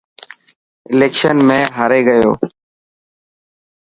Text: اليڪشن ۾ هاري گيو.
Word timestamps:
اليڪشن 0.93 1.37
۾ 1.49 1.59
هاري 1.77 2.01
گيو. 2.07 2.31